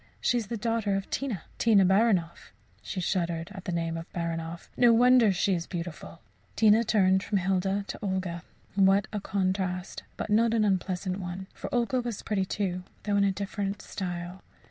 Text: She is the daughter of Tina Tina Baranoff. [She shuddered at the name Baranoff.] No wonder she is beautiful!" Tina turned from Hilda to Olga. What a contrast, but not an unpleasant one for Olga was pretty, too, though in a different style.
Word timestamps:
She 0.19 0.39
is 0.39 0.47
the 0.47 0.57
daughter 0.57 0.95
of 0.95 1.11
Tina 1.11 1.43
Tina 1.59 1.85
Baranoff. 1.85 2.51
[She 2.81 2.99
shuddered 2.99 3.51
at 3.53 3.65
the 3.65 3.71
name 3.71 4.03
Baranoff.] 4.15 4.67
No 4.75 4.91
wonder 4.93 5.31
she 5.31 5.53
is 5.53 5.67
beautiful!" 5.67 6.21
Tina 6.55 6.83
turned 6.83 7.21
from 7.21 7.37
Hilda 7.37 7.85
to 7.87 7.99
Olga. 8.01 8.41
What 8.73 9.07
a 9.13 9.19
contrast, 9.21 10.01
but 10.17 10.31
not 10.31 10.55
an 10.55 10.65
unpleasant 10.65 11.19
one 11.19 11.45
for 11.53 11.71
Olga 11.71 12.01
was 12.01 12.23
pretty, 12.23 12.45
too, 12.45 12.81
though 13.03 13.15
in 13.15 13.23
a 13.23 13.31
different 13.31 13.79
style. 13.83 14.41